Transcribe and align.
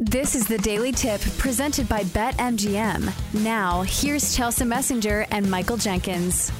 This 0.00 0.34
is 0.36 0.46
the 0.46 0.58
Daily 0.58 0.92
Tip 0.92 1.20
presented 1.38 1.88
by 1.88 2.04
BetMGM. 2.04 3.42
Now, 3.42 3.82
here's 3.82 4.36
Chelsea 4.36 4.64
Messenger 4.64 5.26
and 5.32 5.50
Michael 5.50 5.76
Jenkins. 5.76 6.52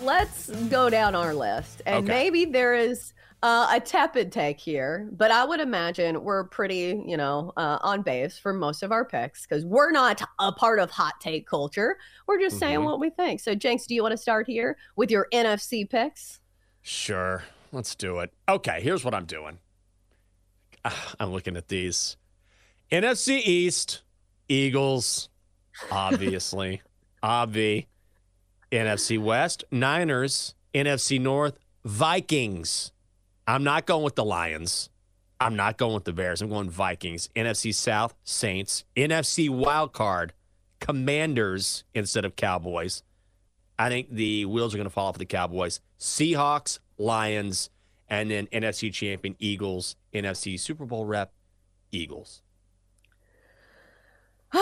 Let's 0.00 0.48
go 0.68 0.88
down 0.88 1.14
our 1.16 1.34
list. 1.34 1.82
And 1.86 2.04
Okay. 2.08 2.12
maybe 2.24 2.44
there 2.44 2.74
is 2.74 3.12
uh, 3.42 3.68
a 3.74 3.80
tepid 3.80 4.30
take 4.30 4.60
here, 4.60 5.08
but 5.12 5.30
I 5.30 5.44
would 5.44 5.60
imagine 5.60 6.22
we're 6.22 6.44
pretty, 6.44 7.02
you 7.06 7.16
know, 7.16 7.52
uh, 7.56 7.78
on 7.80 8.02
base 8.02 8.38
for 8.38 8.52
most 8.52 8.82
of 8.82 8.92
our 8.92 9.04
picks 9.04 9.46
because 9.46 9.64
we're 9.64 9.90
not 9.90 10.22
a 10.38 10.52
part 10.52 10.78
of 10.78 10.90
hot 10.90 11.14
take 11.20 11.46
culture. 11.48 11.96
We're 12.26 12.38
just 12.38 12.58
saying 12.58 12.80
Mhm. 12.80 12.84
what 12.84 13.00
we 13.00 13.10
think. 13.10 13.40
So, 13.40 13.54
Jenks, 13.54 13.86
do 13.86 13.94
you 13.94 14.02
want 14.02 14.12
to 14.12 14.18
start 14.18 14.46
here 14.46 14.76
with 14.94 15.10
your 15.10 15.26
NFC 15.32 15.84
picks? 15.84 16.38
Sure. 16.82 17.42
Let's 17.72 17.94
do 17.94 18.18
it. 18.20 18.30
Okay, 18.48 18.80
here's 18.82 19.04
what 19.04 19.14
I'm 19.14 19.26
doing. 19.26 19.58
Ah, 20.84 21.14
I'm 21.18 21.30
looking 21.32 21.56
at 21.56 21.68
these. 21.68 22.16
NFC 22.90 23.40
East, 23.44 24.02
Eagles, 24.48 25.28
obviously. 25.90 26.82
Obvi. 27.22 27.86
NFC 28.72 29.18
West, 29.18 29.64
Niners. 29.70 30.54
NFC 30.74 31.20
North, 31.20 31.58
Vikings. 31.84 32.92
I'm 33.46 33.64
not 33.64 33.86
going 33.86 34.04
with 34.04 34.14
the 34.14 34.24
Lions. 34.24 34.90
I'm 35.40 35.56
not 35.56 35.78
going 35.78 35.94
with 35.94 36.04
the 36.04 36.12
Bears. 36.12 36.42
I'm 36.42 36.48
going 36.48 36.70
Vikings. 36.70 37.28
NFC 37.34 37.74
South, 37.74 38.14
Saints. 38.24 38.84
NFC 38.96 39.48
Wild 39.48 39.92
Card, 39.92 40.32
Commanders 40.80 41.84
instead 41.94 42.24
of 42.24 42.36
Cowboys. 42.36 43.02
I 43.78 43.88
think 43.88 44.10
the 44.10 44.44
wheels 44.44 44.74
are 44.74 44.78
going 44.78 44.86
to 44.86 44.92
fall 44.92 45.06
off 45.06 45.18
the 45.18 45.24
Cowboys. 45.24 45.80
Seahawks, 45.98 46.78
Lions, 46.98 47.70
and 48.08 48.30
then 48.30 48.46
NFC 48.48 48.92
champion 48.92 49.34
Eagles, 49.38 49.96
NFC 50.12 50.58
Super 50.60 50.84
Bowl 50.84 51.06
rep 51.06 51.32
Eagles. 51.90 52.42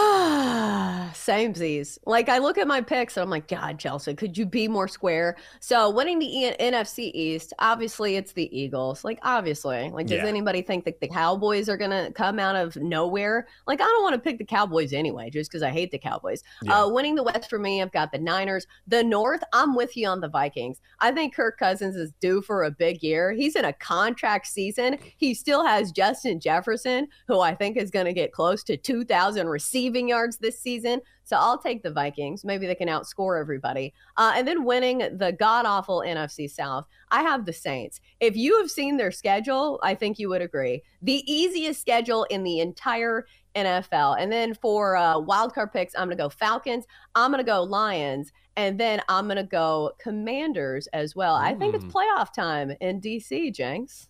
Samesies. 1.14 1.98
Like 2.06 2.28
I 2.28 2.38
look 2.38 2.58
at 2.58 2.66
my 2.68 2.80
picks 2.80 3.16
and 3.16 3.22
I'm 3.24 3.30
like, 3.30 3.48
God, 3.48 3.78
Chelsea, 3.78 4.14
could 4.14 4.36
you 4.36 4.44
be 4.44 4.68
more 4.68 4.86
square? 4.88 5.36
So 5.60 5.88
winning 5.90 6.18
the 6.18 6.26
e- 6.26 6.54
NFC 6.60 7.10
East, 7.14 7.52
obviously 7.58 8.16
it's 8.16 8.32
the 8.32 8.54
Eagles. 8.56 9.04
Like 9.04 9.18
obviously, 9.22 9.90
like 9.90 10.06
does 10.06 10.18
Yeah. 10.18 10.26
anybody 10.26 10.60
think 10.62 10.84
that 10.84 11.00
the 11.00 11.08
Cowboys 11.08 11.68
are 11.68 11.76
gonna 11.76 12.12
come 12.12 12.38
out 12.38 12.56
of 12.56 12.76
nowhere? 12.76 13.46
Like 13.66 13.80
I 13.80 13.84
don't 13.84 14.02
want 14.02 14.14
to 14.14 14.20
pick 14.20 14.38
the 14.38 14.44
Cowboys 14.44 14.92
anyway, 14.92 15.30
just 15.30 15.50
because 15.50 15.62
I 15.62 15.70
hate 15.70 15.90
the 15.90 15.98
Cowboys. 15.98 16.42
Yeah. 16.62 16.82
Uh, 16.82 16.88
winning 16.90 17.14
the 17.14 17.22
West 17.22 17.48
for 17.48 17.58
me, 17.58 17.80
I've 17.82 17.92
got 17.92 18.12
the 18.12 18.18
Niners. 18.18 18.66
The 18.86 19.02
North, 19.02 19.42
I'm 19.52 19.74
with 19.74 19.96
you 19.96 20.06
on 20.08 20.20
the 20.20 20.28
Vikings. 20.28 20.80
I 21.00 21.12
think 21.12 21.34
Kirk 21.34 21.58
Cousins 21.58 21.96
is 21.96 22.12
due 22.20 22.42
for 22.42 22.64
a 22.64 22.70
big 22.70 23.02
year. 23.02 23.32
He's 23.32 23.56
in 23.56 23.64
a 23.64 23.72
contract 23.72 24.46
season. 24.46 24.98
He 25.16 25.32
still 25.34 25.64
has 25.64 25.92
Justin 25.92 26.40
Jefferson, 26.40 27.08
who 27.26 27.40
I 27.40 27.54
think 27.54 27.76
is 27.76 27.90
going 27.90 28.06
to 28.06 28.12
get 28.12 28.32
close 28.32 28.62
to 28.64 28.76
2,000 28.76 29.46
receiving 29.78 30.08
yards 30.08 30.38
this 30.38 30.58
season. 30.58 31.00
So 31.24 31.36
I'll 31.36 31.58
take 31.58 31.82
the 31.82 31.90
Vikings. 31.90 32.44
Maybe 32.44 32.66
they 32.66 32.74
can 32.74 32.88
outscore 32.88 33.38
everybody. 33.40 33.92
Uh, 34.16 34.32
and 34.36 34.48
then 34.48 34.64
winning 34.64 34.98
the 34.98 35.36
god 35.38 35.66
awful 35.66 36.02
NFC 36.06 36.50
South, 36.50 36.86
I 37.10 37.22
have 37.22 37.44
the 37.44 37.52
Saints. 37.52 38.00
If 38.20 38.36
you 38.36 38.58
have 38.58 38.70
seen 38.70 38.96
their 38.96 39.10
schedule, 39.12 39.78
I 39.82 39.94
think 39.94 40.18
you 40.18 40.28
would 40.30 40.42
agree. 40.42 40.82
The 41.02 41.22
easiest 41.32 41.80
schedule 41.80 42.24
in 42.24 42.42
the 42.42 42.60
entire 42.60 43.26
NFL. 43.54 44.20
And 44.20 44.32
then 44.32 44.54
for 44.54 44.96
uh, 44.96 45.16
wildcard 45.16 45.72
picks, 45.72 45.94
I'm 45.94 46.08
going 46.08 46.16
to 46.16 46.22
go 46.24 46.28
Falcons. 46.28 46.86
I'm 47.14 47.30
going 47.30 47.44
to 47.44 47.48
go 47.50 47.62
Lions. 47.62 48.32
And 48.56 48.80
then 48.80 49.00
I'm 49.08 49.26
going 49.26 49.36
to 49.36 49.44
go 49.44 49.92
Commanders 50.00 50.88
as 50.88 51.14
well. 51.14 51.34
I 51.34 51.54
think 51.54 51.74
it's 51.76 51.84
Mm. 51.84 51.92
playoff 51.92 52.32
time 52.32 52.72
in 52.80 53.00
DC, 53.00 53.54
Jenks. 53.54 54.08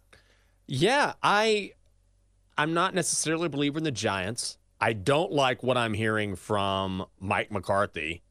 Yeah, 0.67 1.15
I 1.23 1.73
I'm 2.57 2.75
not 2.75 2.93
necessarily 2.93 3.47
a 3.47 3.51
believer 3.51 3.79
in 3.79 3.85
the 3.85 3.91
Giants. 3.93 4.58
I 4.81 4.93
don't 4.93 5.33
like 5.33 5.63
what 5.63 5.77
I'm 5.77 5.95
hearing 5.95 6.37
from 6.37 7.07
Mike 7.19 7.51
McCarthy 7.51 8.23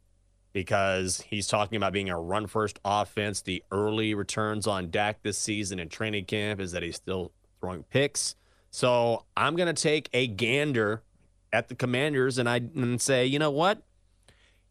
because 0.54 1.22
he's 1.22 1.48
talking 1.48 1.76
about 1.76 1.92
being 1.92 2.10
a 2.10 2.20
run 2.20 2.48
first 2.48 2.80
offense. 2.86 3.42
The 3.42 3.64
early 3.72 4.14
returns 4.14 4.66
on 4.66 4.90
Dak 4.90 5.22
this 5.24 5.38
season 5.38 5.78
in 5.78 5.90
training 5.90 6.26
camp 6.26 6.62
is 6.62 6.72
that 6.72 6.84
he's 6.84 6.96
still 6.96 7.32
throwing 7.60 7.84
picks. 7.84 8.36
So 8.72 9.26
I'm 9.36 9.56
going 9.56 9.74
to 9.74 9.82
take 9.82 10.10
a 10.14 10.28
gander 10.28 11.04
at 11.52 11.68
the 11.68 11.76
Commanders 11.76 12.38
and 12.38 12.48
I 12.48 12.58
and 12.58 13.02
say, 13.02 13.26
you 13.26 13.40
know 13.40 13.52
what? 13.52 13.84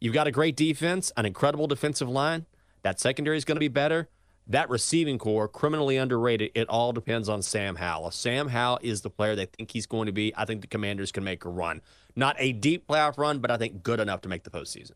You've 0.01 0.15
got 0.15 0.27
a 0.27 0.33
great 0.33 0.57
defense, 0.57 1.13
an 1.17 1.27
incredible 1.27 1.67
defensive 1.67 2.09
line. 2.09 2.47
That 2.83 3.01
secondary 3.01 3.37
is 3.37 3.45
going 3.45 3.57
to 3.57 3.61
be 3.61 3.69
better. 3.69 4.09
That 4.49 4.71
receiving 4.71 5.19
corps, 5.19 5.49
criminally 5.49 5.97
underrated. 5.97 6.53
It 6.55 6.69
all 6.69 6.93
depends 6.93 7.29
on 7.29 7.43
Sam 7.43 7.75
Howell. 7.75 8.09
If 8.09 8.15
Sam 8.15 8.47
Howell 8.49 8.79
is 8.83 9.01
the 9.03 9.11
player 9.11 9.35
they 9.35 9.47
think 9.47 9.73
he's 9.73 9.87
going 9.87 10.07
to 10.07 10.13
be, 10.13 10.33
I 10.37 10.45
think 10.45 10.61
the 10.61 10.69
Commanders 10.69 11.11
can 11.11 11.25
make 11.25 11.45
a 11.45 11.49
run. 11.49 11.81
Not 12.15 12.37
a 12.39 12.53
deep 12.53 12.87
playoff 12.87 13.19
run, 13.19 13.41
but 13.41 13.51
I 13.51 13.57
think 13.57 13.83
good 13.83 13.99
enough 13.99 14.21
to 14.23 14.29
make 14.29 14.45
the 14.45 14.51
postseason. 14.51 14.93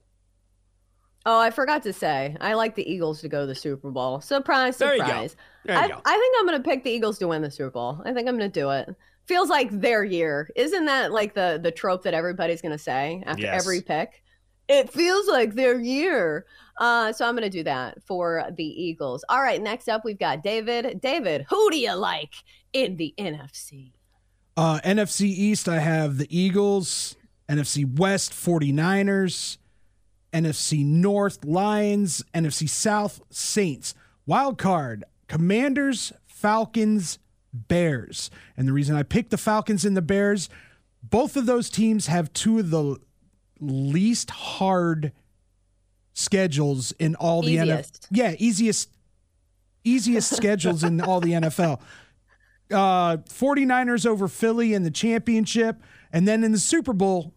Oh, 1.26 1.38
I 1.38 1.50
forgot 1.50 1.82
to 1.82 1.92
say, 1.92 2.36
I 2.40 2.54
like 2.54 2.76
the 2.76 2.90
Eagles 2.90 3.20
to 3.20 3.28
go 3.28 3.40
to 3.40 3.46
the 3.46 3.54
Super 3.54 3.90
Bowl. 3.90 4.20
Surprise, 4.22 4.78
There 4.78 4.94
you 4.94 5.00
go. 5.00 5.06
surprise. 5.06 5.36
There 5.66 5.76
you 5.76 5.82
I, 5.82 5.88
go. 5.88 6.00
I 6.04 6.16
think 6.16 6.36
I'm 6.38 6.46
going 6.46 6.62
to 6.62 6.68
pick 6.68 6.82
the 6.84 6.90
Eagles 6.90 7.18
to 7.18 7.28
win 7.28 7.42
the 7.42 7.50
Super 7.50 7.70
Bowl. 7.70 8.00
I 8.04 8.12
think 8.14 8.26
I'm 8.28 8.38
going 8.38 8.50
to 8.50 8.60
do 8.60 8.70
it. 8.70 8.88
Feels 9.26 9.50
like 9.50 9.70
their 9.70 10.02
year. 10.02 10.48
Isn't 10.56 10.86
that 10.86 11.12
like 11.12 11.34
the 11.34 11.60
the 11.62 11.70
trope 11.70 12.02
that 12.04 12.14
everybody's 12.14 12.62
going 12.62 12.72
to 12.72 12.82
say 12.82 13.22
after 13.26 13.42
Yes. 13.42 13.62
every 13.62 13.80
pick? 13.82 14.22
It 14.70 14.88
feels 14.88 15.26
like 15.26 15.54
their 15.56 15.80
year. 15.80 16.46
Uh, 16.78 17.12
so 17.12 17.26
I'm 17.26 17.34
going 17.34 17.42
to 17.42 17.50
do 17.50 17.64
that 17.64 18.00
for 18.04 18.46
the 18.56 18.64
Eagles. 18.64 19.24
All 19.28 19.42
right, 19.42 19.60
next 19.60 19.88
up 19.88 20.04
we've 20.04 20.18
got 20.18 20.44
David. 20.44 21.00
David, 21.00 21.44
who 21.50 21.70
do 21.72 21.76
you 21.76 21.92
like 21.94 22.32
in 22.72 22.96
the 22.96 23.12
NFC? 23.18 23.90
Uh, 24.56 24.78
NFC 24.84 25.22
East, 25.22 25.68
I 25.68 25.80
have 25.80 26.18
the 26.18 26.28
Eagles. 26.30 27.16
NFC 27.48 27.98
West, 27.98 28.30
49ers. 28.30 29.58
NFC 30.32 30.86
North, 30.86 31.44
Lions. 31.44 32.22
NFC 32.32 32.68
South, 32.68 33.20
Saints. 33.28 33.94
Wild 34.24 34.56
card, 34.56 35.02
Commanders, 35.26 36.12
Falcons, 36.28 37.18
Bears. 37.52 38.30
And 38.56 38.68
the 38.68 38.72
reason 38.72 38.94
I 38.94 39.02
picked 39.02 39.30
the 39.30 39.36
Falcons 39.36 39.84
and 39.84 39.96
the 39.96 40.02
Bears, 40.02 40.48
both 41.02 41.36
of 41.36 41.46
those 41.46 41.70
teams 41.70 42.06
have 42.06 42.32
two 42.32 42.60
of 42.60 42.70
the 42.70 42.98
least 43.60 44.30
hard 44.30 45.12
schedules 46.12 46.92
in 46.92 47.14
all 47.14 47.42
the 47.42 47.56
NFL. 47.56 48.06
Yeah, 48.10 48.34
easiest 48.38 48.90
easiest 49.84 50.30
schedules 50.36 50.84
in 50.84 51.00
all 51.00 51.20
the 51.20 51.32
NFL. 51.32 51.80
Uh 52.70 53.16
49ers 53.18 54.06
over 54.06 54.28
Philly 54.28 54.74
in 54.74 54.82
the 54.84 54.90
championship 54.90 55.82
and 56.12 56.26
then 56.26 56.44
in 56.44 56.52
the 56.52 56.58
Super 56.58 56.92
Bowl 56.92 57.34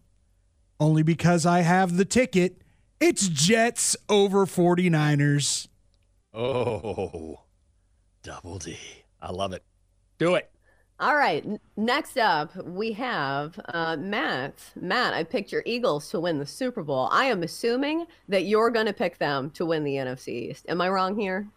only 0.80 1.02
because 1.02 1.46
I 1.46 1.60
have 1.60 1.96
the 1.96 2.04
ticket, 2.04 2.60
it's 3.00 3.28
Jets 3.28 3.96
over 4.08 4.46
49ers. 4.46 5.68
Oh, 6.32 7.40
double 8.22 8.58
D. 8.58 8.76
I 9.20 9.30
love 9.30 9.52
it. 9.52 9.62
Do 10.18 10.34
it. 10.34 10.50
All 11.00 11.16
right. 11.16 11.44
Next 11.76 12.16
up, 12.16 12.54
we 12.64 12.92
have 12.92 13.58
uh, 13.66 13.96
Matt. 13.96 14.54
Matt, 14.80 15.12
I 15.12 15.24
picked 15.24 15.50
your 15.50 15.64
Eagles 15.66 16.08
to 16.10 16.20
win 16.20 16.38
the 16.38 16.46
Super 16.46 16.84
Bowl. 16.84 17.08
I 17.10 17.24
am 17.24 17.42
assuming 17.42 18.06
that 18.28 18.44
you're 18.44 18.70
going 18.70 18.86
to 18.86 18.92
pick 18.92 19.18
them 19.18 19.50
to 19.50 19.66
win 19.66 19.82
the 19.82 19.96
NFC 19.96 20.50
East. 20.50 20.66
Am 20.68 20.80
I 20.80 20.88
wrong 20.88 21.18
here? 21.18 21.48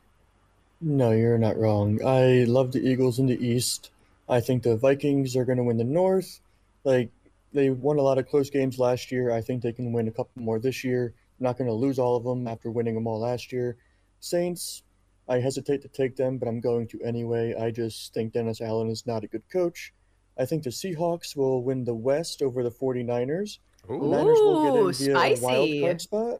No, 0.82 1.12
you're 1.12 1.38
not 1.38 1.58
wrong. 1.58 2.04
I 2.04 2.46
love 2.48 2.72
the 2.72 2.80
Eagles 2.80 3.20
in 3.20 3.28
the 3.28 3.46
East. 3.46 3.92
I 4.28 4.40
think 4.40 4.64
the 4.64 4.76
Vikings 4.76 5.36
are 5.36 5.46
going 5.46 5.58
to 5.58 5.64
win 5.64 5.78
the 5.78 5.84
North. 5.84 6.40
Like 6.84 7.10
they 7.54 7.70
won 7.70 7.98
a 7.98 8.02
lot 8.02 8.18
of 8.18 8.28
close 8.28 8.50
games 8.50 8.80
last 8.80 9.12
year. 9.12 9.32
I 9.32 9.42
think 9.42 9.62
they 9.62 9.72
can 9.72 9.94
win 9.94 10.08
a 10.08 10.12
couple 10.12 10.42
more 10.42 10.60
this 10.60 10.84
year. 10.84 11.14
Not 11.40 11.60
going 11.60 11.70
to 11.70 11.74
lose 11.74 12.00
all 12.00 12.16
of 12.16 12.24
them 12.24 12.48
after 12.48 12.72
winning 12.72 12.96
them 12.96 13.06
all 13.06 13.20
last 13.20 13.52
year. 13.52 13.78
Saints, 14.20 14.82
I 15.30 15.40
hesitate 15.40 15.82
to 15.82 15.88
take 15.88 16.16
them, 16.16 16.38
but 16.38 16.48
I'm 16.48 16.62
going 16.62 16.88
to 16.90 17.02
anyway. 17.02 17.54
I 17.54 17.72
just 17.72 18.14
think 18.14 18.34
Dennis 18.34 18.62
Allen 18.62 18.90
is 18.90 19.06
not 19.06 19.24
a 19.24 19.28
good 19.28 19.44
coach. 19.52 19.94
I 20.38 20.46
think 20.46 20.64
the 20.64 20.70
Seahawks 20.70 21.36
will 21.36 21.64
win 21.64 21.84
the 21.84 21.96
West 21.96 22.42
over 22.42 22.64
the 22.64 22.72
49ers. 22.72 23.60
The 23.88 23.98
Niners 23.98 24.40
will 24.40 24.64
get 24.64 24.80
Ooh, 24.80 24.88
in 24.90 25.16
via 25.16 25.36
a 25.36 25.40
wild 25.40 25.82
card 25.82 26.02
spot. 26.02 26.40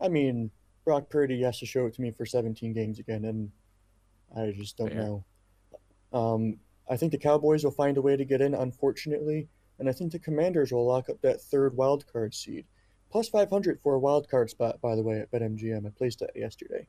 I 0.00 0.08
mean, 0.08 0.50
Brock 0.84 1.10
Purdy 1.10 1.42
has 1.42 1.58
to 1.58 1.66
show 1.66 1.86
it 1.86 1.94
to 1.94 2.02
me 2.02 2.10
for 2.10 2.26
17 2.26 2.72
games 2.72 2.98
again, 2.98 3.24
and 3.24 3.50
I 4.36 4.52
just 4.52 4.76
don't 4.76 4.92
Fair. 4.92 5.02
know. 5.02 5.24
Um, 6.12 6.58
I 6.88 6.96
think 6.96 7.12
the 7.12 7.18
Cowboys 7.18 7.64
will 7.64 7.70
find 7.70 7.96
a 7.96 8.02
way 8.02 8.16
to 8.16 8.24
get 8.24 8.40
in, 8.40 8.54
unfortunately, 8.54 9.48
and 9.78 9.88
I 9.88 9.92
think 9.92 10.12
the 10.12 10.18
Commanders 10.18 10.72
will 10.72 10.86
lock 10.86 11.08
up 11.08 11.20
that 11.22 11.40
third 11.40 11.76
wild 11.76 12.06
card 12.10 12.34
seed. 12.34 12.66
Plus 13.10 13.28
500 13.28 13.80
for 13.80 13.94
a 13.94 13.98
wild 13.98 14.28
card 14.28 14.50
spot, 14.50 14.80
by 14.80 14.94
the 14.94 15.02
way, 15.02 15.20
at 15.20 15.30
BetMGM. 15.30 15.86
I 15.86 15.90
placed 15.90 16.20
that 16.20 16.36
yesterday. 16.36 16.86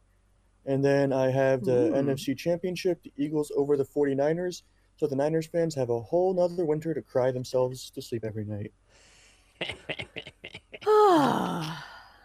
And 0.67 0.83
then 0.83 1.13
I 1.13 1.31
have 1.31 1.63
the 1.63 1.87
hmm. 1.87 1.95
Ooh. 1.95 2.13
NFC 2.13 2.37
Championship, 2.37 3.01
the 3.01 3.13
Eagles 3.17 3.51
over 3.55 3.77
the 3.77 3.85
49ers. 3.85 4.63
So 4.97 5.07
the 5.07 5.15
Niners 5.15 5.47
fans 5.47 5.73
have 5.75 5.89
a 5.89 6.01
whole 6.01 6.33
nother 6.33 6.65
winter 6.65 6.93
to 6.93 7.01
cry 7.01 7.31
themselves 7.31 7.89
to 7.91 8.01
sleep 8.01 8.25
every 8.25 8.45
night. 8.45 8.73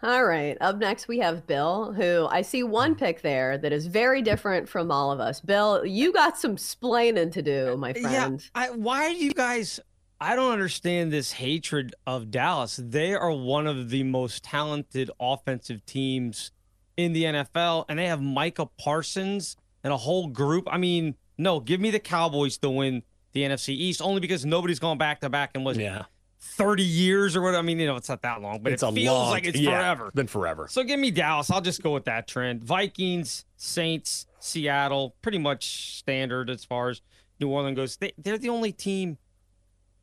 All 0.03 0.25
right. 0.25 0.57
Up 0.59 0.77
next, 0.77 1.07
we 1.07 1.19
have 1.19 1.47
Bill, 1.47 1.93
who 1.93 2.27
I 2.29 2.41
see 2.41 2.63
one 2.63 2.91
hmm. 2.91 2.99
pick 2.99 3.21
there 3.21 3.57
that 3.57 3.71
is 3.71 3.87
very 3.87 4.21
different 4.21 4.67
from 4.67 4.91
all 4.91 5.11
of 5.11 5.21
us. 5.21 5.39
Bill, 5.39 5.85
you 5.85 6.11
got 6.11 6.37
some 6.37 6.57
splaining 6.57 7.31
to 7.31 7.41
do, 7.41 7.77
my 7.77 7.93
friend. 7.93 8.43
Yeah, 8.43 8.61
I, 8.61 8.71
why 8.71 9.13
do 9.13 9.23
you 9.23 9.31
guys? 9.31 9.79
I 10.19 10.35
don't 10.35 10.51
understand 10.51 11.13
this 11.13 11.31
hatred 11.31 11.95
of 12.05 12.31
Dallas. 12.31 12.77
They 12.81 13.13
are 13.13 13.31
one 13.31 13.67
of 13.67 13.89
the 13.89 14.03
most 14.03 14.43
talented 14.43 15.09
offensive 15.19 15.85
teams 15.85 16.51
in 16.97 17.13
the 17.13 17.23
NFL, 17.23 17.85
and 17.89 17.97
they 17.97 18.07
have 18.07 18.21
Micah 18.21 18.67
Parsons 18.77 19.55
and 19.83 19.91
a 19.91 19.97
whole 19.97 20.27
group. 20.27 20.67
I 20.71 20.77
mean, 20.77 21.15
no, 21.37 21.59
give 21.59 21.79
me 21.81 21.89
the 21.91 21.99
Cowboys 21.99 22.57
to 22.59 22.69
win 22.69 23.03
the 23.33 23.41
NFC 23.41 23.69
East 23.69 24.01
only 24.01 24.19
because 24.21 24.45
nobody's 24.45 24.79
gone 24.79 24.97
back 24.97 25.21
to 25.21 25.29
back 25.29 25.51
and 25.55 25.65
was 25.65 25.77
Yeah. 25.77 26.03
30 26.39 26.83
years 26.83 27.35
or 27.35 27.41
what. 27.41 27.55
I 27.55 27.61
mean, 27.61 27.79
you 27.79 27.87
know, 27.87 27.95
it's 27.95 28.09
not 28.09 28.21
that 28.21 28.41
long, 28.41 28.59
but 28.61 28.73
it's 28.73 28.83
it 28.83 28.89
a 28.89 28.91
feels 28.91 29.07
long, 29.17 29.29
like 29.31 29.45
it's 29.45 29.57
yeah, 29.59 29.71
forever. 29.71 30.11
Been 30.13 30.27
forever. 30.27 30.67
So 30.69 30.83
give 30.83 30.99
me 30.99 31.09
Dallas. 31.09 31.49
I'll 31.49 31.61
just 31.61 31.81
go 31.81 31.93
with 31.93 32.05
that 32.05 32.27
trend. 32.27 32.63
Vikings, 32.63 33.45
Saints, 33.55 34.27
Seattle, 34.39 35.15
pretty 35.21 35.37
much 35.39 35.97
standard 35.97 36.49
as 36.49 36.63
far 36.65 36.89
as 36.89 37.01
New 37.39 37.47
Orleans 37.49 37.75
goes. 37.77 37.95
They, 37.97 38.11
they're 38.17 38.37
the 38.37 38.49
only 38.49 38.71
team. 38.73 39.17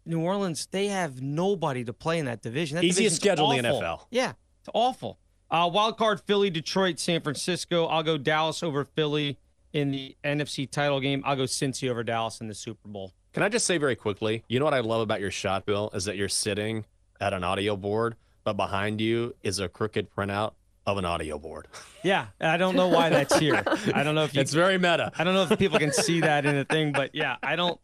New 0.07 0.21
Orleans, 0.23 0.67
they 0.71 0.87
have 0.87 1.21
nobody 1.21 1.85
to 1.85 1.93
play 1.93 2.19
in 2.19 2.25
that 2.25 2.41
division. 2.41 2.77
That 2.77 2.85
Easiest 2.85 3.17
schedule 3.17 3.53
in 3.53 3.63
the. 3.63 3.69
NFL. 3.69 4.07
Yeah, 4.11 4.31
it's 4.61 4.71
awful. 4.73 5.19
Uh, 5.51 5.69
wild 5.73 5.97
card: 5.97 6.21
Philly, 6.21 6.51
Detroit, 6.51 6.99
San 6.99 7.21
Francisco. 7.21 7.87
I'll 7.87 8.03
go 8.03 8.17
Dallas 8.17 8.63
over 8.63 8.85
Philly 8.85 9.39
in 9.73 9.91
the 9.91 10.17
NFC 10.25 10.71
title 10.71 11.01
game. 11.01 11.23
I'll 11.27 11.37
go 11.37 11.45
Cincy 11.45 11.91
over 11.91 12.03
Dallas 12.03 12.41
in 12.41 12.49
the 12.49 12.55
Super 12.55 12.89
Bowl. 12.89 13.13
Can 13.33 13.43
I 13.43 13.49
just 13.49 13.67
say 13.67 13.79
very 13.79 13.97
quickly? 13.97 14.45
You 14.49 14.59
know 14.59 14.65
what 14.65 14.75
I 14.75 14.81
love 14.81 15.01
about 15.01 15.21
your 15.21 15.31
shot, 15.31 15.65
Bill, 15.67 15.91
is 15.95 16.05
that 16.07 16.17
you're 16.17 16.29
sitting 16.29 16.85
at 17.21 17.33
an 17.33 17.45
audio 17.45 17.77
board, 17.77 18.17
but 18.45 18.55
behind 18.55 19.01
you 19.01 19.35
is 19.43 19.59
a 19.61 19.69
crooked 19.69 20.09
printout 20.15 20.53
of 20.87 20.99
an 20.99 21.05
audio 21.05 21.39
board. 21.39 21.67
Yeah, 22.03 22.29
I 22.41 22.57
don't 22.57 22.77
know 22.77 22.89
why 22.89 23.11
that's 23.11 23.39
here. 23.39 23.63
I 23.93 24.03
don't 24.03 24.15
know 24.15 24.25
if 24.25 24.35
you 24.35 24.41
It's 24.41 24.55
very 24.55 24.79
meta. 24.79 25.13
I 25.19 25.23
don't 25.23 25.35
know 25.35 25.43
if 25.43 25.59
people 25.59 25.79
can 25.79 25.93
see 25.93 26.21
that 26.23 26.47
in 26.47 26.57
the 26.57 26.65
thing, 26.65 26.93
but 26.93 27.15
yeah, 27.15 27.37
I 27.43 27.57
don't 27.57 27.79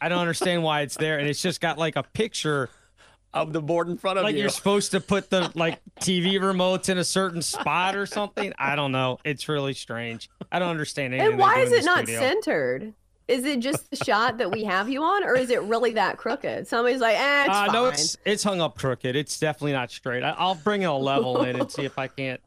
I 0.00 0.08
don't 0.08 0.20
understand 0.20 0.62
why 0.62 0.82
it's 0.82 0.96
there. 0.96 1.18
And 1.18 1.28
it's 1.28 1.42
just 1.42 1.60
got 1.60 1.76
like 1.76 1.96
a 1.96 2.04
picture 2.04 2.70
Of 3.32 3.52
the 3.52 3.62
board 3.62 3.88
in 3.88 3.96
front 3.96 4.18
of 4.18 4.24
like 4.24 4.32
you. 4.32 4.38
Like 4.38 4.42
you're 4.42 4.50
supposed 4.50 4.90
to 4.90 5.00
put 5.00 5.30
the 5.30 5.52
like 5.54 5.78
TV 6.00 6.32
remotes 6.40 6.88
in 6.88 6.98
a 6.98 7.04
certain 7.04 7.42
spot 7.42 7.94
or 7.94 8.04
something. 8.04 8.52
I 8.58 8.74
don't 8.74 8.90
know. 8.90 9.18
It's 9.24 9.48
really 9.48 9.72
strange. 9.74 10.28
I 10.50 10.58
don't 10.58 10.70
understand 10.70 11.14
anything. 11.14 11.32
And 11.34 11.38
why 11.40 11.60
is 11.60 11.70
it 11.70 11.84
not 11.84 11.98
studio. 11.98 12.18
centered? 12.20 12.94
Is 13.28 13.44
it 13.44 13.60
just 13.60 13.88
the 13.90 13.96
shot 14.04 14.38
that 14.38 14.50
we 14.50 14.64
have 14.64 14.88
you 14.88 15.00
on, 15.04 15.22
or 15.22 15.36
is 15.36 15.50
it 15.50 15.62
really 15.62 15.92
that 15.92 16.16
crooked? 16.16 16.66
Somebody's 16.66 17.00
like, 17.00 17.16
eh, 17.16 17.44
it's 17.44 17.50
Uh, 17.50 17.64
fine. 17.66 17.72
no, 17.72 17.84
it's 17.86 18.16
it's 18.24 18.42
hung 18.42 18.60
up 18.60 18.76
crooked. 18.76 19.14
It's 19.14 19.38
definitely 19.38 19.74
not 19.74 19.92
straight. 19.92 20.24
I, 20.24 20.30
I'll 20.36 20.56
bring 20.56 20.84
a 20.84 20.98
level 20.98 21.44
in 21.44 21.60
and 21.60 21.70
see 21.70 21.84
if 21.84 21.96
I 22.00 22.08
can't 22.08 22.40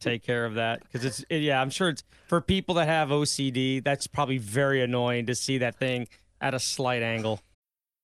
take 0.00 0.24
care 0.24 0.44
of 0.44 0.54
that 0.54 0.80
because 0.82 1.04
it's 1.04 1.24
it- 1.30 1.42
yeah. 1.42 1.60
I'm 1.62 1.70
sure 1.70 1.88
it's 1.90 2.02
for 2.26 2.40
people 2.40 2.74
that 2.74 2.88
have 2.88 3.10
OCD. 3.10 3.84
That's 3.84 4.08
probably 4.08 4.38
very 4.38 4.82
annoying 4.82 5.26
to 5.26 5.36
see 5.36 5.58
that 5.58 5.76
thing 5.76 6.08
at 6.40 6.54
a 6.54 6.58
slight 6.58 7.02
angle. 7.04 7.40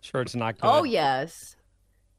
Sure, 0.00 0.20
it's 0.22 0.34
not 0.34 0.58
good. 0.60 0.66
Oh 0.66 0.84
yes. 0.84 1.56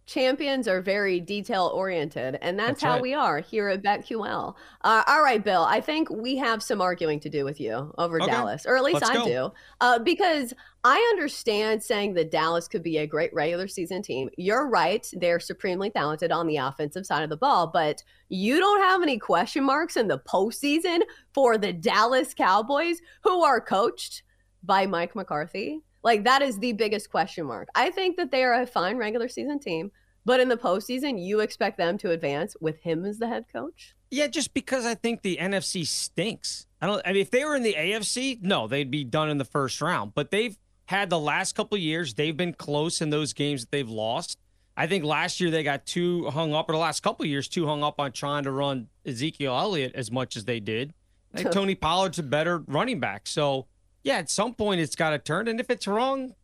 Champions 0.08 0.68
are 0.68 0.82
very 0.82 1.22
detail 1.22 1.72
oriented, 1.74 2.38
and 2.42 2.60
that's, 2.60 2.82
That's 2.82 2.84
how 2.84 2.94
right. 2.94 3.02
we 3.02 3.14
are 3.14 3.40
here 3.40 3.70
at 3.70 3.82
BetQL. 3.82 4.56
Uh, 4.84 5.04
all 5.08 5.22
right, 5.24 5.42
Bill. 5.42 5.64
I 5.64 5.80
think 5.80 6.10
we 6.10 6.36
have 6.36 6.62
some 6.62 6.82
arguing 6.82 7.20
to 7.22 7.30
do 7.30 7.46
with 7.46 7.62
you 7.62 7.94
over 7.98 8.22
Okay. 8.22 8.30
Dallas, 8.30 8.66
or 8.66 8.76
at 8.76 8.84
least 8.84 8.96
Let's 8.96 9.10
I 9.10 9.14
go. 9.14 9.26
do, 9.26 9.54
uh, 9.80 10.00
because 10.00 10.54
I 10.84 10.98
understand 11.14 11.82
saying 11.82 12.16
that 12.16 12.30
Dallas 12.32 12.68
could 12.68 12.84
be 12.84 12.98
a 12.98 13.08
great 13.08 13.34
regular 13.34 13.70
season 13.70 14.02
team. 14.02 14.30
You're 14.38 14.68
right; 14.68 15.08
they're 15.14 15.40
supremely 15.40 15.92
talented 15.92 16.32
on 16.32 16.46
the 16.48 16.58
offensive 16.58 17.06
side 17.06 17.24
of 17.24 17.30
the 17.30 17.38
ball, 17.38 17.68
but 17.68 18.04
you 18.28 18.60
don't 18.60 18.82
have 18.82 19.02
any 19.04 19.18
question 19.18 19.64
marks 19.64 19.96
in 19.96 20.08
the 20.10 20.20
postseason 20.20 21.02
for 21.34 21.58
the 21.58 21.72
Dallas 21.72 22.34
Cowboys, 22.34 22.98
who 23.24 23.44
are 23.44 23.62
coached 23.62 24.24
by 24.64 24.88
Mike 24.88 25.16
McCarthy. 25.16 25.80
Like 26.04 26.24
that 26.24 26.42
is 26.42 26.60
the 26.60 26.74
biggest 26.74 27.10
question 27.10 27.46
mark. 27.46 27.70
I 27.76 27.92
think 27.92 28.18
that 28.18 28.32
they 28.32 28.44
are 28.44 28.62
a 28.62 28.66
fine 28.66 28.98
regular 28.98 29.28
season 29.28 29.60
team, 29.60 29.92
but 30.26 30.40
in 30.40 30.50
the 30.50 30.58
postseason, 30.58 31.24
you 31.24 31.40
expect 31.40 31.78
them 31.78 31.98
to 32.00 32.12
advance 32.12 32.56
with 32.60 32.80
him 32.82 33.06
as 33.06 33.20
the 33.20 33.28
head 33.28 33.46
coach. 33.52 33.96
Yeah, 34.10 34.28
just 34.28 34.54
because 34.54 34.86
I 34.86 34.96
think 34.96 35.22
the 35.22 35.38
NFC 35.40 35.86
stinks. 35.86 36.68
I 36.82 36.88
don't. 36.88 37.02
I 37.06 37.14
mean, 37.14 37.22
if 37.22 37.32
they 37.32 37.46
were 37.46 37.56
in 37.56 37.64
the 37.64 37.76
AFC, 37.76 38.42
no, 38.42 38.68
they'd 38.68 38.92
be 38.92 39.04
done 39.04 39.30
in 39.30 39.38
the 39.38 39.46
first 39.46 39.82
round. 39.82 40.14
But 40.14 40.32
they've 40.32 40.58
had 40.86 41.10
the 41.10 41.20
last 41.20 41.56
couple 41.56 41.76
of 41.76 41.82
years. 41.82 42.16
They've 42.16 42.36
been 42.36 42.54
close 42.54 43.02
in 43.02 43.10
those 43.10 43.34
games 43.34 43.62
that 43.62 43.72
they've 43.72 43.90
lost. 43.90 44.38
I 44.76 44.88
think 44.88 45.04
last 45.04 45.40
year 45.40 45.52
they 45.52 45.64
got 45.64 45.86
too 45.86 46.30
hung 46.30 46.54
up, 46.54 46.70
or 46.70 46.74
the 46.74 46.80
last 46.80 47.02
couple 47.04 47.24
of 47.24 47.30
years 47.30 47.48
too 47.48 47.68
hung 47.68 47.84
up 47.84 48.00
on 48.00 48.12
trying 48.12 48.44
to 48.44 48.52
run 48.52 48.88
Ezekiel 49.06 49.56
Elliott 49.56 49.94
as 49.96 50.12
much 50.12 50.36
as 50.36 50.46
they 50.46 50.60
did. 50.60 50.94
Think 51.34 51.52
Tony 51.52 51.76
Pollard's 51.76 52.20
a 52.20 52.24
better 52.24 52.60
running 52.68 53.00
back. 53.00 53.28
So 53.28 53.68
yeah, 54.04 54.16
at 54.16 54.30
some 54.30 54.54
point 54.54 54.82
it's 54.82 54.96
got 54.96 55.12
to 55.12 55.20
turn. 55.20 55.48
And 55.48 55.60
if 55.60 55.70
it's 55.70 55.88
wrong, 55.88 56.36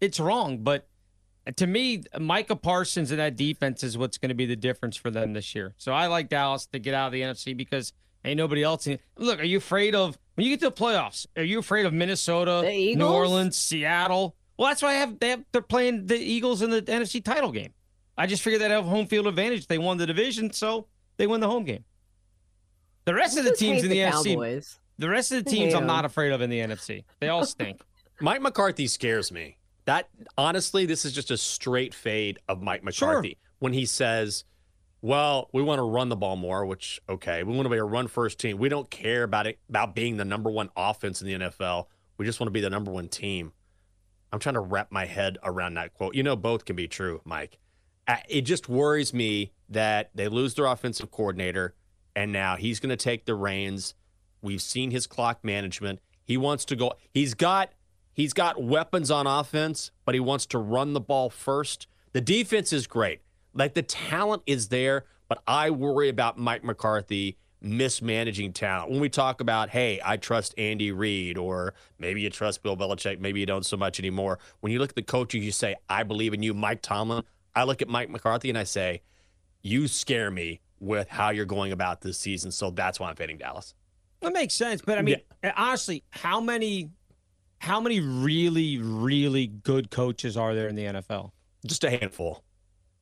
it's 0.00 0.18
wrong. 0.20 0.58
But 0.58 0.88
to 1.56 1.66
me, 1.66 2.02
Micah 2.18 2.56
Parsons 2.56 3.10
and 3.10 3.20
that 3.20 3.36
defense 3.36 3.82
is 3.82 3.96
what's 3.96 4.18
going 4.18 4.28
to 4.30 4.34
be 4.34 4.46
the 4.46 4.56
difference 4.56 4.96
for 4.96 5.10
them 5.10 5.32
this 5.32 5.54
year. 5.54 5.74
So 5.78 5.92
I 5.92 6.06
like 6.06 6.28
Dallas 6.28 6.66
to 6.66 6.78
get 6.78 6.94
out 6.94 7.06
of 7.06 7.12
the 7.12 7.22
NFC 7.22 7.56
because 7.56 7.92
ain't 8.24 8.36
nobody 8.36 8.62
else. 8.62 8.86
In, 8.86 8.98
look, 9.16 9.40
are 9.40 9.44
you 9.44 9.58
afraid 9.58 9.94
of 9.94 10.18
when 10.34 10.46
you 10.46 10.52
get 10.52 10.60
to 10.60 10.66
the 10.66 10.72
playoffs? 10.72 11.26
Are 11.36 11.42
you 11.42 11.58
afraid 11.58 11.86
of 11.86 11.92
Minnesota, 11.92 12.62
New 12.62 13.06
Orleans, 13.06 13.56
Seattle? 13.56 14.36
Well, 14.56 14.68
that's 14.68 14.82
why 14.82 14.90
I 14.90 14.94
have, 14.94 15.18
they 15.20 15.30
have 15.30 15.44
they're 15.52 15.62
playing 15.62 16.06
the 16.06 16.16
Eagles 16.16 16.62
in 16.62 16.70
the 16.70 16.82
NFC 16.82 17.24
title 17.24 17.52
game. 17.52 17.72
I 18.16 18.26
just 18.26 18.42
figured 18.42 18.60
they'd 18.60 18.72
have 18.72 18.84
home 18.84 19.06
field 19.06 19.28
advantage. 19.28 19.68
They 19.68 19.78
won 19.78 19.96
the 19.96 20.06
division, 20.06 20.52
so 20.52 20.88
they 21.16 21.28
win 21.28 21.40
the 21.40 21.48
home 21.48 21.64
game. 21.64 21.84
The 23.04 23.14
rest 23.14 23.38
of 23.38 23.44
the 23.44 23.54
teams 23.54 23.84
in 23.84 23.90
the, 23.90 23.98
NFC, 23.98 24.34
Cowboys. 24.34 24.78
The 24.98 25.08
rest 25.08 25.32
of 25.32 25.44
the 25.44 25.50
teams, 25.50 25.72
hate 25.72 25.78
I'm 25.78 25.86
not 25.86 26.04
afraid 26.04 26.32
of 26.32 26.40
in 26.40 26.50
the 26.50 26.58
NFC. 26.58 27.04
They 27.20 27.28
all 27.28 27.44
stink. 27.44 27.80
Mike 28.20 28.42
McCarthy 28.42 28.86
scares 28.86 29.30
me. 29.30 29.56
That 29.84 30.08
honestly, 30.36 30.84
this 30.86 31.04
is 31.04 31.12
just 31.12 31.30
a 31.30 31.36
straight 31.36 31.94
fade 31.94 32.38
of 32.48 32.60
Mike 32.60 32.84
McCarthy 32.84 33.38
when 33.58 33.72
he 33.72 33.86
says, 33.86 34.44
"Well, 35.00 35.48
we 35.52 35.62
want 35.62 35.78
to 35.78 35.82
run 35.82 36.10
the 36.10 36.16
ball 36.16 36.36
more." 36.36 36.66
Which 36.66 37.00
okay, 37.08 37.42
we 37.42 37.54
want 37.54 37.64
to 37.64 37.70
be 37.70 37.78
a 37.78 37.84
run 37.84 38.06
first 38.06 38.38
team. 38.38 38.58
We 38.58 38.68
don't 38.68 38.90
care 38.90 39.22
about 39.22 39.46
it 39.46 39.58
about 39.68 39.94
being 39.94 40.18
the 40.18 40.26
number 40.26 40.50
one 40.50 40.68
offense 40.76 41.22
in 41.22 41.28
the 41.28 41.46
NFL. 41.46 41.86
We 42.18 42.26
just 42.26 42.38
want 42.38 42.48
to 42.48 42.52
be 42.52 42.60
the 42.60 42.68
number 42.68 42.90
one 42.90 43.08
team. 43.08 43.52
I'm 44.32 44.40
trying 44.40 44.56
to 44.56 44.60
wrap 44.60 44.92
my 44.92 45.06
head 45.06 45.38
around 45.42 45.74
that 45.74 45.94
quote. 45.94 46.14
You 46.14 46.22
know, 46.22 46.36
both 46.36 46.64
can 46.64 46.76
be 46.76 46.88
true, 46.88 47.22
Mike. 47.24 47.58
It 48.28 48.42
just 48.42 48.68
worries 48.68 49.14
me 49.14 49.52
that 49.68 50.10
they 50.14 50.28
lose 50.28 50.54
their 50.54 50.66
offensive 50.66 51.10
coordinator, 51.10 51.74
and 52.16 52.32
now 52.32 52.56
he's 52.56 52.80
going 52.80 52.90
to 52.90 52.96
take 52.96 53.26
the 53.26 53.34
reins. 53.34 53.94
We've 54.40 54.62
seen 54.62 54.90
his 54.90 55.06
clock 55.06 55.44
management. 55.44 56.00
He 56.24 56.36
wants 56.36 56.64
to 56.66 56.76
go. 56.76 56.92
He's 57.10 57.34
got 57.34 57.70
he's 58.12 58.32
got 58.32 58.62
weapons 58.62 59.10
on 59.10 59.26
offense, 59.26 59.90
but 60.04 60.14
he 60.14 60.20
wants 60.20 60.46
to 60.46 60.58
run 60.58 60.92
the 60.92 61.00
ball 61.00 61.30
first. 61.30 61.86
The 62.12 62.20
defense 62.20 62.72
is 62.72 62.86
great. 62.86 63.20
Like 63.54 63.74
the 63.74 63.82
talent 63.82 64.42
is 64.46 64.68
there, 64.68 65.04
but 65.28 65.42
I 65.46 65.70
worry 65.70 66.08
about 66.08 66.38
Mike 66.38 66.64
McCarthy 66.64 67.36
mismanaging 67.60 68.52
talent. 68.52 68.90
When 68.90 69.00
we 69.00 69.08
talk 69.08 69.40
about, 69.40 69.70
hey, 69.70 70.00
I 70.04 70.16
trust 70.16 70.54
Andy 70.58 70.92
Reid, 70.92 71.36
or 71.36 71.74
maybe 71.98 72.20
you 72.20 72.30
trust 72.30 72.62
Bill 72.62 72.76
Belichick, 72.76 73.18
maybe 73.20 73.40
you 73.40 73.46
don't 73.46 73.66
so 73.66 73.76
much 73.76 73.98
anymore. 73.98 74.38
When 74.60 74.72
you 74.72 74.78
look 74.78 74.90
at 74.90 74.96
the 74.96 75.02
coaches, 75.02 75.44
you 75.44 75.52
say, 75.52 75.76
I 75.88 76.02
believe 76.02 76.34
in 76.34 76.42
you, 76.42 76.54
Mike 76.54 76.82
Tomlin. 76.82 77.24
I 77.54 77.64
look 77.64 77.82
at 77.82 77.88
Mike 77.88 78.10
McCarthy 78.10 78.48
and 78.48 78.58
I 78.58 78.64
say, 78.64 79.02
you 79.62 79.88
scare 79.88 80.30
me 80.30 80.60
with 80.78 81.08
how 81.08 81.30
you're 81.30 81.44
going 81.44 81.72
about 81.72 82.02
this 82.02 82.18
season. 82.18 82.52
So 82.52 82.70
that's 82.70 83.00
why 83.00 83.08
I'm 83.10 83.16
fading 83.16 83.38
Dallas. 83.38 83.74
That 84.20 84.32
makes 84.32 84.54
sense. 84.54 84.82
But 84.82 84.98
I 84.98 85.02
mean, 85.02 85.16
yeah. 85.42 85.50
Eh, 85.50 85.52
honestly, 85.56 86.02
how 86.10 86.40
many 86.40 86.90
how 87.58 87.80
many 87.80 88.00
really, 88.00 88.78
really 88.78 89.46
good 89.46 89.90
coaches 89.90 90.36
are 90.36 90.54
there 90.54 90.68
in 90.68 90.76
the 90.76 90.84
NFL? 90.84 91.32
Just 91.66 91.84
a 91.84 91.90
handful. 91.90 92.44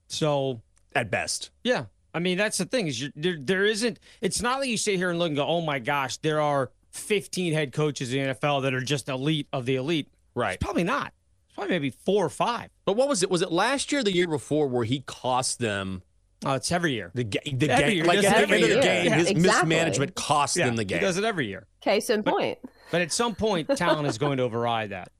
So 0.08 0.62
at 0.94 1.10
best. 1.10 1.50
Yeah. 1.62 1.86
I 2.14 2.18
mean, 2.18 2.38
that's 2.38 2.58
the 2.58 2.64
thing 2.64 2.86
is 2.86 3.10
there, 3.14 3.36
there 3.38 3.64
isn't, 3.66 3.98
it's 4.22 4.40
not 4.40 4.60
like 4.60 4.70
you 4.70 4.78
sit 4.78 4.96
here 4.96 5.10
and 5.10 5.18
look 5.18 5.28
and 5.28 5.36
go, 5.36 5.46
oh 5.46 5.60
my 5.60 5.78
gosh, 5.78 6.16
there 6.18 6.40
are 6.40 6.70
15 6.92 7.52
head 7.52 7.72
coaches 7.72 8.12
in 8.14 8.28
the 8.28 8.34
NFL 8.34 8.62
that 8.62 8.72
are 8.72 8.80
just 8.80 9.08
elite 9.10 9.48
of 9.52 9.66
the 9.66 9.76
elite. 9.76 10.08
Right. 10.34 10.54
It's 10.54 10.64
probably 10.64 10.84
not. 10.84 11.12
It's 11.46 11.54
probably 11.54 11.74
maybe 11.74 11.90
four 11.90 12.24
or 12.24 12.30
five. 12.30 12.70
But 12.86 12.96
what 12.96 13.08
was 13.08 13.22
it? 13.22 13.30
Was 13.30 13.42
it 13.42 13.52
last 13.52 13.92
year, 13.92 14.02
the 14.02 14.14
year 14.14 14.28
before, 14.28 14.66
where 14.66 14.84
he 14.84 15.00
cost 15.00 15.58
them? 15.58 16.02
Oh, 16.44 16.54
it's 16.54 16.70
every 16.70 16.92
year. 16.92 17.10
The, 17.14 17.24
ga- 17.24 17.40
the 17.44 17.70
every 17.70 17.84
game, 17.84 17.96
year. 17.96 18.04
like 18.04 18.18
at 18.18 18.48
the 18.48 18.54
end 18.54 18.64
of 18.64 18.68
the 18.68 18.80
game, 18.80 19.06
yeah, 19.06 19.14
his 19.16 19.30
exactly. 19.30 19.42
mismanagement 19.42 20.14
cost 20.14 20.56
yeah, 20.56 20.66
them 20.66 20.76
the 20.76 20.84
game. 20.84 20.98
He 20.98 21.04
does 21.04 21.16
it 21.16 21.24
every 21.24 21.46
year. 21.46 21.66
Case 21.80 22.10
in 22.10 22.22
but, 22.22 22.34
point. 22.34 22.58
But 22.90 23.00
at 23.00 23.12
some 23.12 23.34
point, 23.34 23.68
talent 23.76 24.06
is 24.06 24.18
going 24.18 24.36
to 24.36 24.42
override 24.42 24.90
that. 24.90 25.10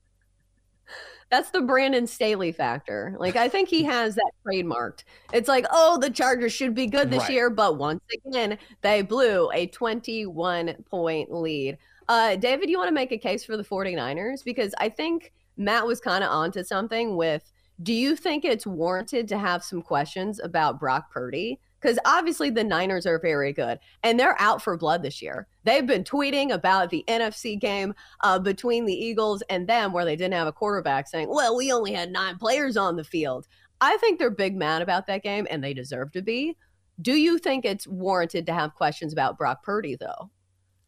That's 1.29 1.49
the 1.49 1.61
Brandon 1.61 2.05
Staley 2.07 2.51
factor. 2.51 3.15
Like 3.19 3.35
I 3.35 3.49
think 3.49 3.67
he 3.67 3.83
has 3.83 4.15
that 4.15 4.31
trademarked. 4.45 5.03
It's 5.33 5.49
like, 5.49 5.65
oh, 5.71 5.97
the 5.97 6.09
Chargers 6.09 6.53
should 6.53 6.75
be 6.75 6.85
good 6.87 7.09
this 7.09 7.23
right. 7.23 7.31
year, 7.31 7.49
but 7.49 7.77
once 7.77 8.01
again, 8.25 8.57
they 8.81 9.01
blew 9.01 9.49
a 9.51 9.67
21 9.67 10.75
point 10.89 11.33
lead. 11.33 11.77
Uh, 12.07 12.35
David, 12.35 12.69
you 12.69 12.77
want 12.77 12.87
to 12.87 12.93
make 12.93 13.11
a 13.11 13.17
case 13.17 13.43
for 13.43 13.57
the 13.57 13.63
49ers? 13.63 14.43
Because 14.45 14.73
I 14.77 14.87
think 14.87 15.33
Matt 15.57 15.85
was 15.85 15.99
kind 15.99 16.23
of 16.23 16.31
onto 16.31 16.63
something 16.63 17.17
with 17.17 17.51
do 17.81 17.93
you 17.93 18.15
think 18.15 18.43
it's 18.43 18.67
warranted 18.67 19.27
to 19.29 19.37
have 19.37 19.63
some 19.63 19.81
questions 19.81 20.39
about 20.39 20.79
Brock 20.79 21.11
Purdy? 21.11 21.59
because 21.81 21.99
obviously 22.05 22.49
the 22.49 22.63
Niners 22.63 23.05
are 23.05 23.19
very 23.19 23.53
good 23.53 23.79
and 24.03 24.19
they're 24.19 24.39
out 24.41 24.61
for 24.61 24.77
blood 24.77 25.03
this 25.03 25.21
year. 25.21 25.47
They've 25.63 25.85
been 25.85 26.03
tweeting 26.03 26.51
about 26.51 26.89
the 26.89 27.03
NFC 27.07 27.59
game 27.59 27.93
uh, 28.21 28.39
between 28.39 28.85
the 28.85 28.93
Eagles 28.93 29.43
and 29.49 29.67
them 29.67 29.93
where 29.93 30.05
they 30.05 30.15
didn't 30.15 30.33
have 30.33 30.47
a 30.47 30.51
quarterback 30.51 31.07
saying, 31.07 31.29
well, 31.29 31.55
we 31.55 31.71
only 31.71 31.93
had 31.93 32.11
nine 32.11 32.37
players 32.37 32.77
on 32.77 32.95
the 32.95 33.03
field. 33.03 33.47
I 33.79 33.97
think 33.97 34.17
they're 34.17 34.31
big 34.31 34.55
mad 34.55 34.81
about 34.81 35.07
that 35.07 35.23
game 35.23 35.47
and 35.49 35.63
they 35.63 35.73
deserve 35.73 36.11
to 36.13 36.21
be. 36.21 36.57
Do 36.99 37.13
you 37.13 37.37
think 37.37 37.63
it's 37.63 37.87
warranted 37.87 38.47
to 38.47 38.53
have 38.53 38.73
questions 38.73 39.13
about 39.13 39.37
Brock 39.37 39.63
Purdy, 39.63 39.95
though? 39.95 40.31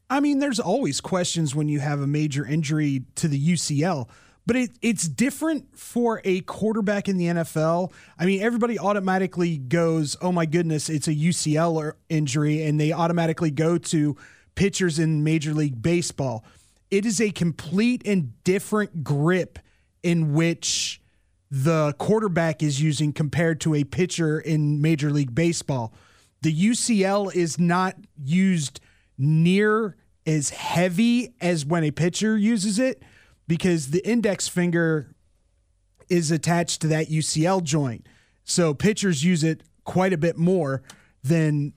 I 0.10 0.20
mean, 0.20 0.40
there's 0.40 0.60
always 0.60 1.00
questions 1.02 1.54
when 1.54 1.70
you 1.70 1.80
have 1.82 2.02
a 2.02 2.08
major 2.08 2.44
injury 2.44 3.04
to 3.16 3.28
the 3.28 3.54
UCL 3.54 4.10
but 4.46 4.56
it, 4.56 4.72
it's 4.82 5.08
different 5.08 5.78
for 5.78 6.22
a 6.24 6.42
quarterback 6.42 7.08
in 7.08 7.18
the 7.18 7.26
NFL. 7.26 7.92
I 8.18 8.26
mean, 8.26 8.42
everybody 8.42 8.80
automatically 8.80 9.58
goes, 9.58 10.18
oh 10.22 10.32
my 10.32 10.46
goodness, 10.46 10.90
it's 10.90 11.08
a 11.08 11.14
UCL 11.14 11.84
er, 11.84 11.98
injury, 12.10 12.64
and 12.64 12.80
they 12.80 12.92
automatically 12.92 13.52
go 13.52 13.78
to 13.78 14.18
pitchers 14.56 15.00
in 15.00 15.24
Major 15.24 15.54
League 15.54 15.82
Baseball. 15.82 16.44
It 16.90 17.06
is 17.06 17.22
a 17.22 17.32
complete 17.32 18.02
and 18.06 18.44
different 18.44 19.04
grip 19.04 19.60
in 20.02 20.34
which 20.34 21.02
the 21.52 21.94
quarterback 21.98 22.62
is 22.62 22.82
using 22.82 23.14
compared 23.14 23.60
to 23.62 23.76
a 23.76 23.84
pitcher 23.84 24.40
in 24.40 24.82
Major 24.82 25.12
League 25.12 25.34
Baseball. 25.34 25.94
The 26.42 26.54
UCL 26.54 27.36
is 27.36 27.60
not 27.60 27.96
used 28.24 28.80
near 29.18 29.96
as 30.26 30.50
heavy 30.52 31.34
as 31.42 31.66
when 31.66 31.84
a 31.84 31.92
pitcher 31.92 32.38
uses 32.38 32.80
it 32.80 33.04
because 33.50 33.90
the 33.90 34.08
index 34.08 34.48
finger 34.48 35.08
is 36.08 36.30
attached 36.30 36.82
to 36.82 36.88
that 36.88 37.08
UCL 37.08 37.64
joint. 37.64 38.06
So 38.44 38.76
pitchers 38.76 39.24
use 39.24 39.44
it 39.44 39.64
quite 39.86 40.14
a 40.14 40.18
bit 40.18 40.38
more 40.38 40.84
than 41.24 41.74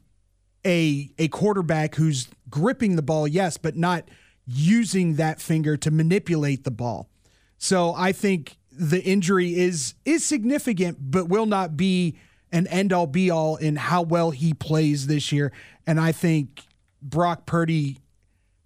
a 0.67 1.11
a 1.19 1.29
quarterback 1.29 1.95
who's 1.95 2.29
gripping 2.51 2.97
the 2.97 3.03
ball, 3.03 3.27
yes, 3.27 3.57
but 3.57 3.75
not 3.75 4.05
using 4.47 5.15
that 5.15 5.41
finger 5.41 5.79
to 5.79 5.91
manipulate 5.91 6.65
the 6.65 6.71
ball. 6.71 7.09
So 7.57 7.95
I 7.97 8.13
think 8.13 8.59
the 8.71 9.03
injury 9.03 9.59
is 9.59 9.95
is 10.05 10.27
significant, 10.27 10.99
but 11.01 11.31
will 11.31 11.47
not 11.47 11.75
be 11.75 12.19
an 12.53 12.67
end 12.67 12.93
all 12.93 13.07
be 13.07 13.31
all 13.31 13.57
in 13.57 13.77
how 13.77 14.03
well 14.03 14.31
he 14.31 14.53
plays 14.53 15.07
this 15.07 15.33
year. 15.33 15.53
And 15.87 15.99
I 15.99 16.13
think 16.13 16.65
Brock 17.01 17.47
Purdy 17.47 17.99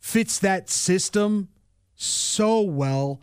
fits 0.00 0.40
that 0.40 0.68
system 0.68 1.50
so 1.96 2.60
well. 2.60 3.22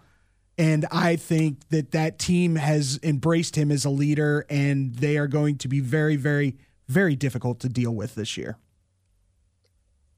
And 0.58 0.86
I 0.92 1.16
think 1.16 1.70
that 1.70 1.92
that 1.92 2.20
team 2.20 2.58
has 2.58 3.00
embraced 3.02 3.56
him 3.56 3.72
as 3.72 3.86
a 3.86 3.90
leader, 3.90 4.46
and 4.50 4.94
they 4.96 5.18
are 5.18 5.28
going 5.28 5.58
to 5.60 5.68
be 5.68 5.80
very, 5.80 6.16
very, 6.16 6.58
very 6.88 7.16
difficult 7.16 7.60
to 7.62 7.70
deal 7.70 7.92
with 7.92 8.16
this 8.16 8.38
year. 8.38 8.58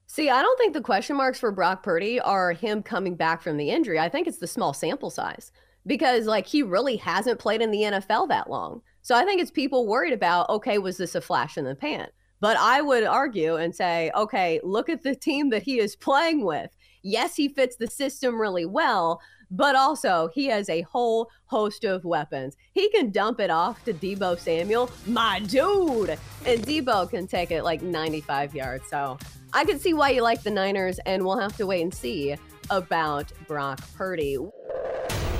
See, 0.07 0.29
I 0.29 0.41
don't 0.41 0.57
think 0.57 0.73
the 0.73 0.81
question 0.81 1.15
marks 1.15 1.39
for 1.39 1.51
Brock 1.51 1.83
Purdy 1.83 2.19
are 2.19 2.53
him 2.53 2.83
coming 2.83 3.15
back 3.15 3.41
from 3.41 3.57
the 3.57 3.69
injury. 3.69 3.99
I 3.99 4.09
think 4.09 4.27
it's 4.27 4.37
the 4.37 4.47
small 4.47 4.73
sample 4.73 5.09
size 5.09 5.51
because, 5.85 6.25
like, 6.25 6.47
he 6.47 6.63
really 6.63 6.97
hasn't 6.97 7.39
played 7.39 7.61
in 7.61 7.71
the 7.71 7.81
NFL 7.81 8.29
that 8.29 8.49
long. 8.49 8.81
So 9.01 9.15
I 9.15 9.23
think 9.23 9.41
it's 9.41 9.51
people 9.51 9.87
worried 9.87 10.13
about, 10.13 10.49
okay, 10.49 10.77
was 10.79 10.97
this 10.97 11.15
a 11.15 11.21
flash 11.21 11.57
in 11.57 11.65
the 11.65 11.75
pan? 11.75 12.07
But 12.41 12.57
I 12.57 12.81
would 12.81 13.03
argue 13.03 13.55
and 13.55 13.73
say, 13.73 14.11
okay, 14.15 14.59
look 14.63 14.89
at 14.89 15.03
the 15.03 15.15
team 15.15 15.49
that 15.49 15.63
he 15.63 15.79
is 15.79 15.95
playing 15.95 16.43
with 16.43 16.74
yes, 17.05 17.35
he 17.35 17.47
fits 17.47 17.77
the 17.77 17.87
system 17.87 18.41
really 18.41 18.65
well, 18.65 19.21
but 19.51 19.75
also 19.75 20.29
he 20.33 20.47
has 20.47 20.67
a 20.69 20.81
whole 20.81 21.29
host 21.45 21.85
of 21.85 22.03
weapons. 22.03 22.57
He 22.73 22.89
can 22.89 23.11
dump 23.11 23.39
it 23.39 23.51
off 23.51 23.83
to 23.85 23.93
Deebo 23.93 24.37
Samuel, 24.39 24.89
my 25.05 25.39
dude, 25.39 26.17
and 26.45 26.61
Deebo 26.63 27.09
can 27.09 27.27
take 27.27 27.51
it 27.51 27.63
like 27.63 27.81
95 27.81 28.55
yards. 28.55 28.89
So 28.89 29.17
I 29.53 29.63
can 29.63 29.79
see 29.79 29.93
why 29.93 30.09
you 30.09 30.21
like 30.21 30.43
the 30.43 30.51
Niners, 30.51 30.99
and 31.05 31.23
we'll 31.23 31.39
have 31.39 31.55
to 31.57 31.67
wait 31.67 31.83
and 31.83 31.93
see 31.93 32.35
about 32.69 33.31
Brock 33.47 33.79
Purdy. 33.95 34.37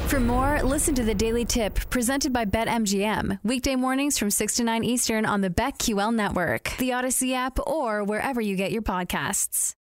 For 0.07 0.19
more, 0.19 0.62
listen 0.62 0.93
to 0.95 1.03
the 1.03 1.15
Daily 1.15 1.45
Tip 1.45 1.79
presented 1.89 2.31
by 2.31 2.45
BetMGM. 2.45 3.39
Weekday 3.43 3.75
mornings 3.75 4.19
from 4.19 4.29
6 4.29 4.55
to 4.55 4.63
9 4.63 4.84
Eastern 4.84 5.25
on 5.25 5.41
the 5.41 5.50
BetQL 5.50 6.13
network, 6.13 6.75
the 6.77 6.91
Audacy 6.91 7.34
app, 7.34 7.57
or 7.65 8.03
wherever 8.03 8.39
you 8.39 8.55
get 8.55 8.72
your 8.72 8.84
podcasts. 8.84 9.75